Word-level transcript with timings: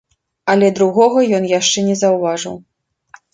Але 0.53 0.69
другога 0.79 1.19
ён 1.41 1.45
яшчэ 1.51 1.85
не 1.91 1.95
заўважыў. 2.01 2.57